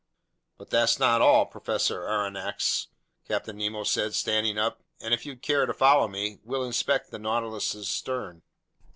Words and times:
"But 0.57 0.71
that's 0.71 0.97
not 0.97 1.21
all, 1.21 1.45
Professor 1.45 2.07
Aronnax," 2.07 2.87
Captain 3.27 3.55
Nemo 3.55 3.83
said, 3.83 4.15
standing 4.15 4.57
up. 4.57 4.81
"And 4.99 5.13
if 5.13 5.27
you'd 5.27 5.43
care 5.43 5.67
to 5.67 5.75
follow 5.75 6.07
me, 6.07 6.39
we'll 6.43 6.63
inspect 6.63 7.11
the 7.11 7.19
Nautilus's 7.19 7.87
stern." 7.87 8.41